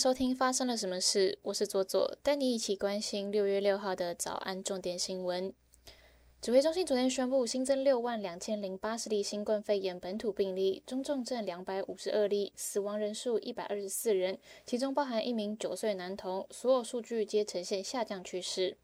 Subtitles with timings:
[0.00, 1.38] 收听发生了什么事？
[1.42, 5.52] 我是左左，带你一起关心六月六号的早安重点新闻。
[6.40, 18.78] 指挥中心昨天宣布新增六万两千零八十例新冠肺炎本土病例，中重症两百五十二例，死亡人数一百二十四人，其中包含一名九岁男童，所有数据皆呈现下降趋势。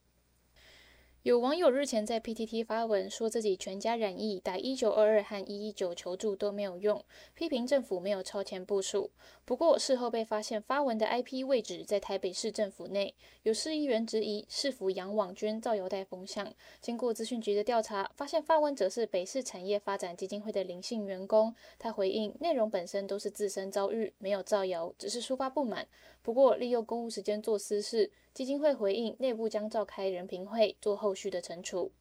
[1.27, 9.11] 有网友日前在 PTT 发文，说自己全家染疫，打一九二二和一一九求助都没有用，批评政府没有超前部署。
[9.45, 13.13] 不过事后被发现发文的 IP 位置在台北市政府内，
[13.43, 16.55] 有市议员质疑市府养网军造谣带风向。
[16.81, 21.53] 经过资讯局的调查，发现发文者是北市产业发展基金会的林姓员工。
[21.77, 25.89] 他回应内容本身都是自身遭遇，没有造谣，只是抒发不满。
[26.27, 28.11] 不过利用公务时间做私事。
[28.35, 31.93] 基金会回应，内部将召开人评会，做后续的惩处。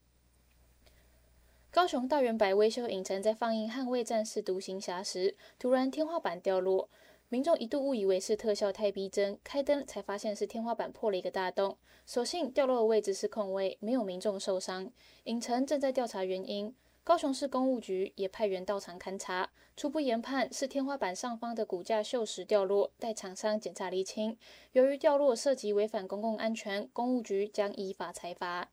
[1.69, 6.89] 高雄大圆柏微秀影城在放映《捍卫战士独行侠》时，突然天花板掉落，
[7.29, 11.77] 民众一度误以为是特效太逼真，开灯才发现是天花板破了一个大洞。
[12.07, 14.91] 所幸掉落的位置是空位，没有民众受伤。
[15.25, 16.73] 影城正在调查原因。
[17.05, 24.35] 高雄市公务局也派员到场勘查，初步研判是天花板上方的骨架锈蚀掉落，待厂商检查厘清。
[24.71, 28.71] 由于掉落涉及违反公共安全，公务局将依法裁罚。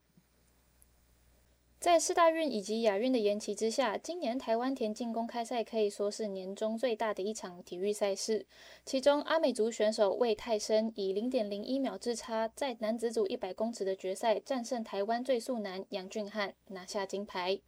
[1.78, 8.46] 在四大运以及亚运的延期之下，今年台湾田径公开赛可以说是年中最大的一场体育赛事。
[8.86, 17.60] 其中，阿美族选手魏泰生以零点零一秒之差，在男子组一百公尺的决赛战胜台湾最速男杨俊翰，拿下金牌。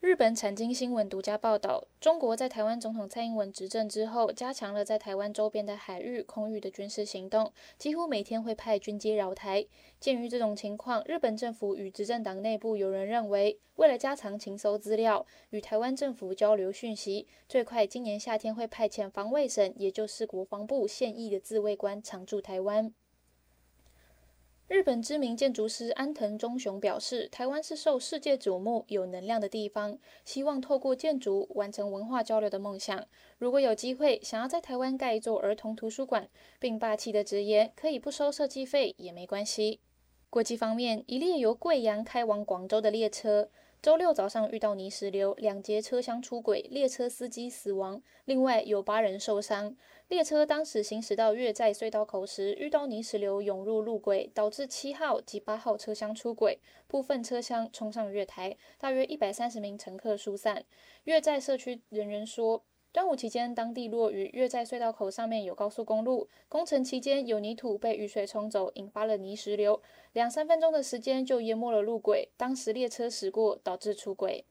[0.00, 9.66] 日本产经新闻独家报道，中国在台湾总统蔡英文执政之后，加强了在台湾周边的海域、空域的军事行动，几乎每天会派军机绕台。
[10.00, 22.90] 鉴于这种情况，日本政府与执政党内部有人认为，为了加强情搜资料，与台湾政府交流讯息，最快今年夏天会派遣防卫省，也就是国防部现役的自卫官常驻台湾。
[24.70, 33.04] 日本知名建筑师安藤忠雄表示，台湾是受世界瞩目、有能量的地方，希望透过建筑完成文化交流的梦想。
[33.38, 36.28] 如果有机会，想要在台湾盖一座儿童图书馆，
[36.60, 39.80] 并霸气的直言可以不收设计费也没关系。
[40.30, 43.50] 国际方面，一列由贵阳开往广州的列车。
[43.82, 49.74] 周六早上遇到泥石流，两节车厢出轨，列车司机死亡，另外有八人受伤。
[50.08, 60.62] 列车当时行驶到越寨隧道口时，遇到泥石流涌入路轨，导致七号及八号车厢出轨，部分车厢冲上月台，大约一百三十名乘客疏散。
[61.04, 62.62] 越寨社区人员说。
[62.92, 69.80] 端午期间，当地落雨，越在隧道口上面有高速公路工程期间，有泥土被雨水冲走，引发了泥石流，
[70.12, 72.30] 两三分钟的时间就淹没了路轨。
[72.36, 74.44] 当时列车驶过，导致出轨。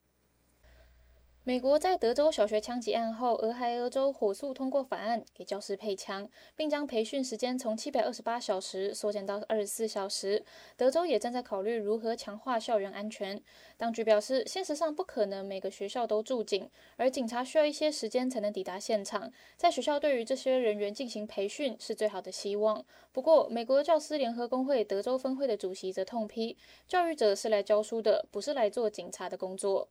[1.46, 10.44] 美国在德州小学枪击案后，俄亥俄州火速通过法案，给教师配枪，并将培训时间从七百二十八小时缩减到二十四小时。
[10.76, 13.42] 德州也正在考虑如何强化校园安全。
[13.78, 19.32] 当局表示，现实上不可能每个学校都驻警，而警察需要一些时间才能抵达现场。
[19.56, 22.86] 在学校对于这些人员进行培训是最好的希望。
[23.12, 26.58] 不过，美国教师联合工会德州分会的主席则痛批，
[26.88, 29.90] 教育者是来教书的，不是来做警察的工作。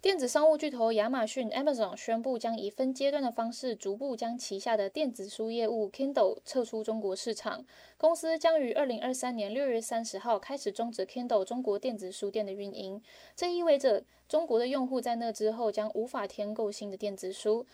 [0.00, 7.66] 电子商务巨头亚马逊 （Amazon） 宣布将以分阶段的方式逐步将旗下的电子书业务 Kindle 撤出中国市场。
[7.96, 13.02] 公司将于二零二三年六月三十号开始终止 Kindle 中国电子书店的运营。
[13.34, 17.66] 这意味着中国的用户在那之后将无法添购新的电子书，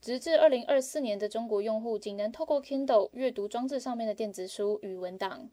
[0.00, 5.48] 直至二零二四年的中国用户仅能透过 Kindle 阅读装置上面的电子书与文档。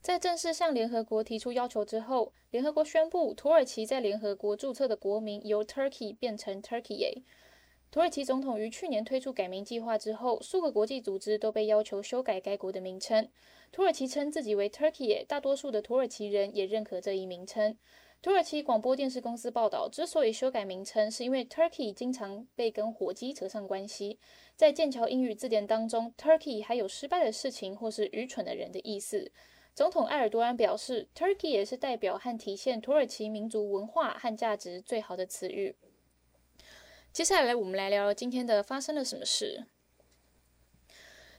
[0.00, 7.22] 在正式向联合国提出要求之后，联合国宣布土耳其在联合国注册的国名由 Turkey 变成 Turkey。
[7.90, 13.28] 土耳其总统于去年推出改名计划之后，数个国际组织都被要求修改该国的名称。
[13.70, 17.76] 土耳其称自己为 Turkey，大多数的土耳其人也认可这一名称。
[18.22, 24.18] 土耳其广播电视公司报道，之所以修改名称，是因为 Turkey 经常被跟火鸡扯上关系。
[24.56, 29.30] 在剑桥英语字典当中，Turkey 还有失败的事情或是愚蠢的人的意思。
[29.80, 35.74] 总统埃尔多安表示，Turkey 也是代表和体现土耳其民族文化和价值最好的词语。
[37.14, 39.64] 接下来，我们来聊聊今天的发生了什么事。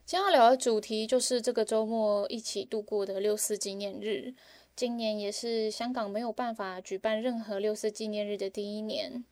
[0.07, 4.33] 今天要聊的主题就是这个周末一起度过的六四纪念日。
[4.75, 9.23] 今年也是香港没有办法举办任何六四纪念日的第一年，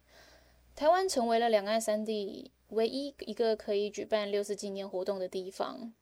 [0.75, 5.95] 台湾成为了两岸三地唯一一个可以举办六四纪念活动的地方。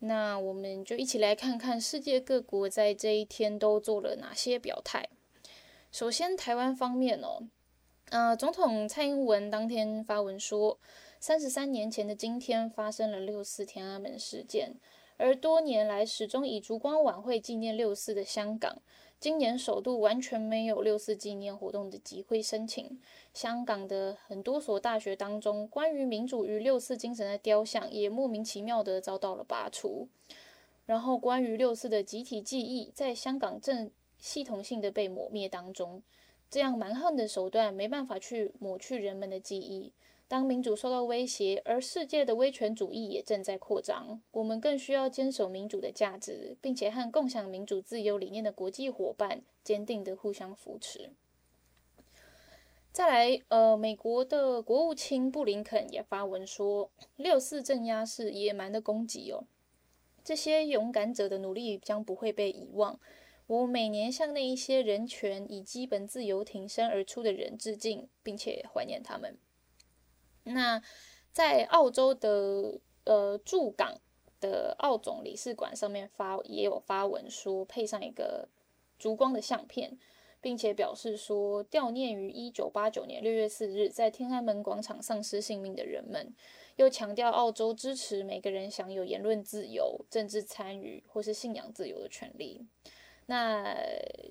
[0.00, 5.08] 那我们就一起来看看世界各国在这一天都做了哪些表态。
[5.90, 7.48] 首先，台湾方面哦，
[8.10, 10.78] 呃，总统蔡英文当天发文说，
[11.20, 14.74] 三十三年前的今天发生了六四天安门事件，
[15.16, 18.82] 而多年来始终以烛光晚会纪念六四的香港，
[19.20, 23.00] 今年首度完全没有六四纪念活动的集会申请。
[23.32, 30.08] 香港的很多所大学当中，关于民主与六四精神的雕像也莫名其妙的遭到了拔除。
[30.86, 36.02] 然后，关于六四的集体记忆，在香港正系统性的被抹灭当中。
[36.50, 39.92] 这样蛮横的手段没办法去抹去人们的记忆。
[40.26, 51.10] 当民主受到威胁，而世界的威权主义也正在扩张，我们更需要坚守民主的价值，并且和共享民主自由理念的国际伙伴坚定的互相扶持。
[52.90, 59.44] 再来，呃，美国的国务卿布林肯也发文说，六四镇压是野蛮的攻击哦。
[60.24, 62.98] 这些勇敢者的努力将不会被遗忘。
[63.46, 69.36] 我每年向那一些人权以基本自由挺身而出的人致敬，并且怀念他们。
[70.44, 70.82] 那
[71.32, 73.98] 在澳洲的呃驻港
[74.40, 78.48] 的澳总领事馆上面发也有发文说，配上一个
[78.98, 79.98] 烛光的相片，
[80.40, 86.34] 并且表示说悼念于一九八九年六月四日在天安门广场丧失性命的人们。
[86.76, 92.66] 又强调澳洲支持每个人享有言论自由、政治参与或是信仰自由的权利。
[93.26, 93.76] 那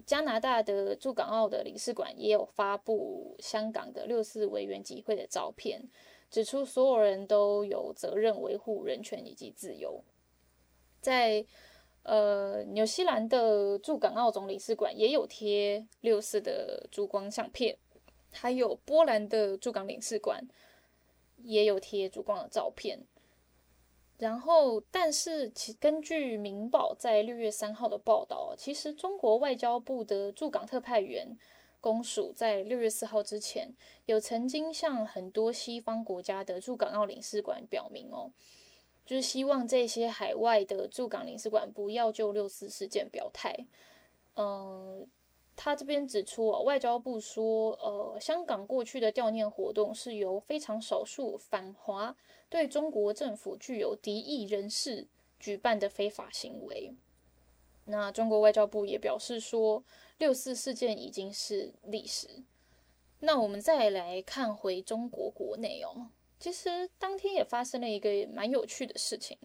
[0.05, 5.81] 加拿大的驻港澳的领事馆也有发布香港的六四委员集会的照片，
[6.29, 10.03] 指出所有人都有责任维护人权以及自由。
[11.01, 11.45] 在
[12.03, 17.77] 呃纽西兰的驻港澳总领事馆也有贴六四的烛光相片，
[18.31, 20.47] 还有波兰的驻港领事馆。
[21.45, 22.97] 也有贴烛光的照片，
[24.17, 31.37] 然后，但是其根据《明报》在六月三号的报道，其实中国外交部的驻港特派员
[31.81, 33.73] 公署在六月四号之前，
[34.05, 38.31] 有曾经向很多西方国家的驻港澳领事馆表明哦，
[39.05, 43.65] 就是希望这些海外的驻港领事馆不要就六四事件表态，
[44.35, 45.07] 嗯。
[45.55, 52.15] 他这边指出，外交部说，呃，香港过去的悼念活动是由非常少数反华、
[52.49, 55.07] 对中国政府具有敌意人士
[55.39, 56.95] 举办的非法行为。
[57.85, 59.83] 那中国外交部也表示说，
[60.17, 62.43] 六四事件已经是历史。
[63.19, 66.09] 那我们再来看回中国国内哦，
[66.39, 69.37] 其实当天也发生了一个蛮有趣的事情，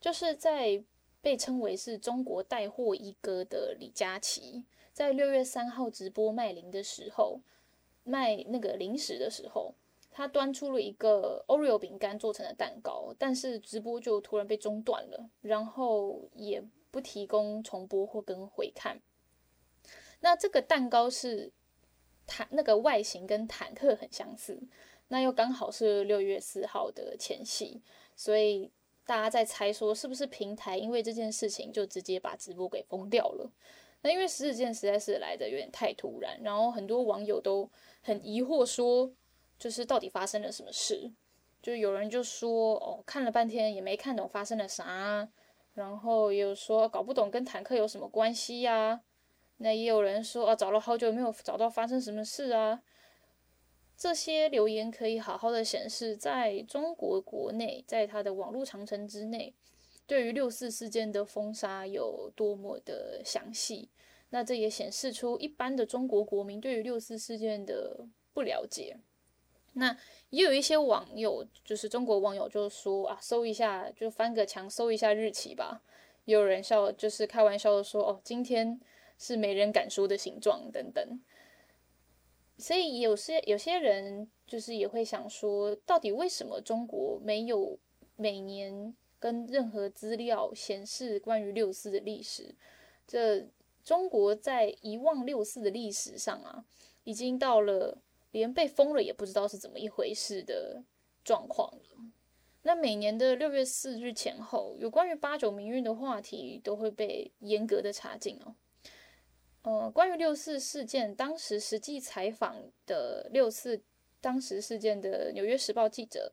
[0.00, 0.84] 就是在
[1.20, 4.64] 被称为是中国带货一哥的李佳琦。
[4.98, 7.40] 在六月三号直播卖零的时候，
[8.02, 9.72] 卖那个零食的时候，
[10.10, 16.60] 他端出了一个 Oreo 饼干做成的蛋糕，但是直播就突然被中断了，然后也
[16.90, 19.00] 不提供重播或跟回看。
[20.18, 21.52] 那这个蛋糕是
[22.26, 24.60] 坦那个外形跟坦克很相似，
[25.06, 27.80] 那又刚好是六月四号的前夕，
[28.16, 28.72] 所以
[29.06, 33.52] 大家在猜说是不是平台因为这件事情就直接把直播给封掉了。
[34.02, 37.68] 那因为事件实在是来的有点太突然，然后很多网友都
[38.00, 39.12] 很疑惑，说
[39.58, 41.12] 就是到底发生了什么事？
[41.60, 45.28] 就有人就说哦，看了半天也没看懂发生了啥，
[45.74, 49.00] 然后也有说搞不懂跟坦克有什么关系呀？
[49.56, 52.80] 那也有人说啊，找了好久没有找到发生什么事啊？
[53.96, 59.52] 这些留言可以好好的显示，在中国国内，在它的网络长城之内。
[60.08, 63.90] 对于六四事件的封杀有多么的详细，
[64.30, 68.96] 那这也显示出一般的中国国民对于六四事件的不了解。
[69.74, 69.94] 那
[70.30, 75.82] 也有一些网友，就是中国网友，就说啊，搜一下，就翻个墙搜一下日期吧。
[76.24, 78.80] 有人笑，就是开玩笑的说，哦，今天
[79.18, 81.20] 是没人敢说的形状等等。
[82.56, 87.78] 所以有些有些人就是也会想说，到底为什么中国没有
[88.16, 88.96] 每年？
[89.20, 92.54] 跟任何资料显示关于六四的历史，
[93.06, 93.48] 这
[93.82, 96.64] 中国在遗忘六四的历史上啊，
[97.04, 97.98] 已经到了
[98.30, 100.84] 连被封了也不知道是怎么一回事的
[101.24, 101.82] 状况了。
[102.62, 108.54] 那每年的六月四日前后，有关于八九民运的话题都会被严格的查禁哦。
[109.62, 112.56] 呃，关于六四事件，当时实际采访
[112.86, 113.82] 的六四
[114.20, 116.32] 当时事件的《纽约时报》记者，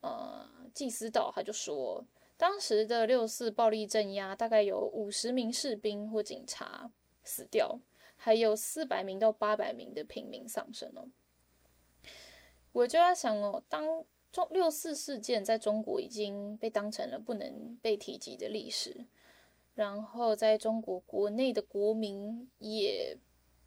[0.00, 2.04] 呃，季思道他就说。
[2.36, 6.90] 当时的六四暴力镇压，大概有五十名士兵或警察
[7.24, 7.80] 死掉，
[8.14, 11.08] 还有四百名到八百名的平民丧生哦。
[12.72, 19.06] 我就在想哦，当中六四事件在中国已经被当成了不能被提及的历史，
[19.74, 23.16] 然后在中国国内的国民也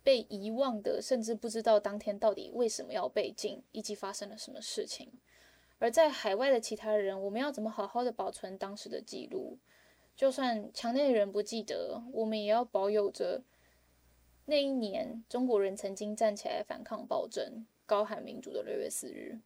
[0.04, 5.12] 被遗忘的，甚至不知道当天到底为什么要被禁，以及发生了什么事情。
[5.80, 9.58] 而在海外的其他人，我们要怎么好好的保存当时的记录？
[10.16, 13.42] 就算墙内的人不记得，我们也要保有着
[14.46, 19.40] 那一年中国人曾经站起来反抗暴政、高喊民主的六月四日。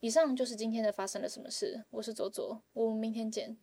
[0.00, 1.84] 以上就是今天的发生了什么事。
[1.90, 3.56] 我是左左，我们明天见。